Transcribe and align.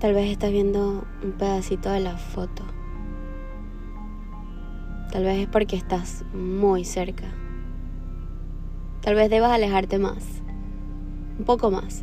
Tal 0.00 0.12
vez 0.12 0.30
estás 0.30 0.50
viendo 0.50 1.04
un 1.22 1.32
pedacito 1.32 1.90
de 1.90 2.00
la 2.00 2.16
foto. 2.18 2.62
Tal 5.10 5.22
vez 5.24 5.38
es 5.38 5.48
porque 5.48 5.76
estás 5.76 6.24
muy 6.34 6.84
cerca. 6.84 7.24
Tal 9.00 9.14
vez 9.14 9.30
debas 9.30 9.52
alejarte 9.52 9.98
más. 9.98 10.24
Un 11.38 11.44
poco 11.44 11.70
más. 11.70 12.02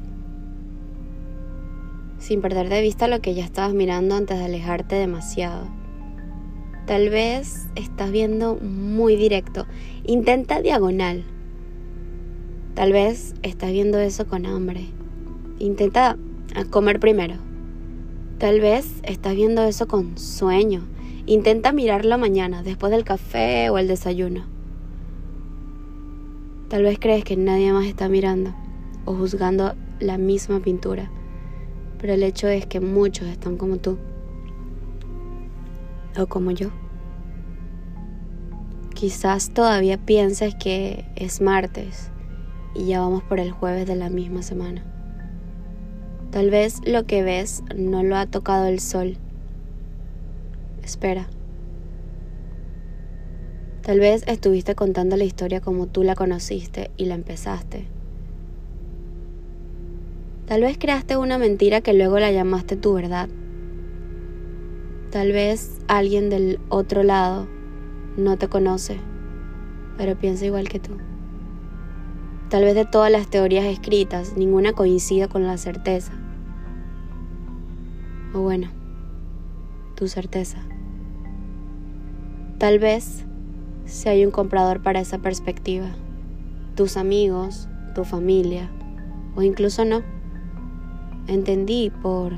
Sin 2.17 2.41
perder 2.41 2.69
de 2.69 2.81
vista 2.81 3.07
lo 3.07 3.21
que 3.21 3.33
ya 3.33 3.43
estabas 3.43 3.73
mirando 3.73 4.15
antes 4.15 4.39
de 4.39 4.45
alejarte 4.45 4.95
demasiado. 4.95 5.67
Tal 6.87 7.09
vez 7.09 7.67
estás 7.75 8.11
viendo 8.11 8.55
muy 8.55 9.15
directo. 9.15 9.67
Intenta 10.05 10.61
diagonal. 10.61 11.25
Tal 12.75 12.93
vez 12.93 13.35
estás 13.43 13.71
viendo 13.71 13.99
eso 13.99 14.25
con 14.25 14.45
hambre. 14.45 14.85
Intenta 15.59 16.17
comer 16.69 16.99
primero. 16.99 17.50
Tal 18.41 18.59
vez 18.59 18.99
estás 19.03 19.35
viendo 19.35 19.61
eso 19.61 19.87
con 19.87 20.17
sueño. 20.17 20.81
Intenta 21.27 21.73
mirarlo 21.73 22.17
mañana, 22.17 22.63
después 22.63 22.91
del 22.91 23.03
café 23.03 23.69
o 23.69 23.77
el 23.77 23.87
desayuno. 23.87 24.45
Tal 26.67 26.81
vez 26.81 26.97
crees 26.99 27.23
que 27.23 27.37
nadie 27.37 27.71
más 27.71 27.85
está 27.85 28.09
mirando 28.09 28.51
o 29.05 29.13
juzgando 29.13 29.75
la 29.99 30.17
misma 30.17 30.59
pintura, 30.59 31.11
pero 31.99 32.13
el 32.13 32.23
hecho 32.23 32.47
es 32.47 32.65
que 32.65 32.79
muchos 32.79 33.27
están 33.27 33.57
como 33.57 33.77
tú 33.77 33.99
o 36.17 36.25
como 36.25 36.49
yo. 36.49 36.69
Quizás 38.95 39.51
todavía 39.51 40.03
pienses 40.03 40.55
que 40.55 41.05
es 41.15 41.41
martes 41.41 42.09
y 42.73 42.87
ya 42.87 43.01
vamos 43.01 43.21
por 43.21 43.39
el 43.39 43.51
jueves 43.51 43.85
de 43.85 43.97
la 43.97 44.09
misma 44.09 44.41
semana. 44.41 44.83
Tal 46.31 46.49
vez 46.49 46.79
lo 46.87 47.05
que 47.05 47.23
ves 47.23 47.61
no 47.75 48.03
lo 48.03 48.15
ha 48.15 48.25
tocado 48.25 48.67
el 48.67 48.79
sol. 48.79 49.17
Espera. 50.81 51.27
Tal 53.81 53.99
vez 53.99 54.23
estuviste 54.27 54.73
contando 54.73 55.17
la 55.17 55.25
historia 55.25 55.59
como 55.59 55.87
tú 55.87 56.03
la 56.03 56.15
conociste 56.15 56.89
y 56.95 57.05
la 57.05 57.15
empezaste. 57.15 57.87
Tal 60.45 60.61
vez 60.61 60.77
creaste 60.77 61.17
una 61.17 61.37
mentira 61.37 61.81
que 61.81 61.93
luego 61.93 62.17
la 62.17 62.31
llamaste 62.31 62.77
tu 62.77 62.93
verdad. 62.93 63.27
Tal 65.09 65.33
vez 65.33 65.79
alguien 65.89 66.29
del 66.29 66.59
otro 66.69 67.03
lado 67.03 67.49
no 68.15 68.37
te 68.37 68.47
conoce, 68.47 68.97
pero 69.97 70.17
piensa 70.17 70.45
igual 70.45 70.69
que 70.69 70.79
tú. 70.79 71.10
Tal 72.51 72.65
vez 72.65 72.75
de 72.75 72.83
todas 72.83 73.09
las 73.09 73.29
teorías 73.29 73.63
escritas, 73.63 74.35
ninguna 74.35 74.73
coincida 74.73 75.29
con 75.29 75.47
la 75.47 75.55
certeza. 75.55 76.11
O 78.33 78.41
bueno, 78.41 78.67
tu 79.95 80.09
certeza. 80.09 80.57
Tal 82.57 82.77
vez 82.77 83.23
si 83.85 84.09
hay 84.09 84.25
un 84.25 84.31
comprador 84.31 84.83
para 84.83 84.99
esa 84.99 85.19
perspectiva, 85.19 85.87
tus 86.75 86.97
amigos, 86.97 87.69
tu 87.95 88.03
familia, 88.03 88.69
o 89.37 89.43
incluso 89.43 89.85
no. 89.85 90.01
Entendí 91.27 91.89
por 92.01 92.33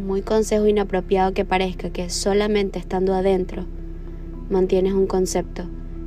muy 0.00 0.22
consejo 0.22 0.68
inapropiado 0.68 1.34
que 1.34 1.44
parezca 1.44 1.90
que 1.90 2.10
solamente 2.10 2.78
estando 2.78 3.12
adentro 3.12 3.64
mantienes 4.48 4.92
un 4.92 5.08
concepto 5.08 5.64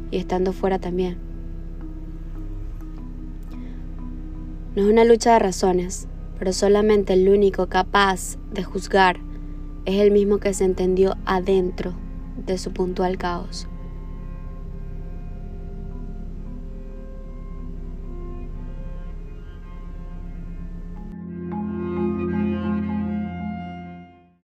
y 0.10 0.20
estando 0.20 0.54
fuera 0.54 0.80
también. 0.80 1.31
No 4.74 4.84
es 4.84 4.90
una 4.90 5.04
lucha 5.04 5.34
de 5.34 5.40
razones, 5.40 6.08
pero 6.40 6.54
solamente 6.54 7.12
el 7.12 7.28
único 7.28 7.68
capaz 7.68 8.38
de 8.54 8.64
juzgar 8.64 9.20
es 9.84 10.00
el 10.00 10.12
mismo 10.12 10.38
que 10.38 10.54
se 10.54 10.64
entendió 10.64 11.18
adentro 11.26 11.94
de 12.38 12.58
su 12.58 12.72
puntual 12.72 13.18
caos. 13.18 13.68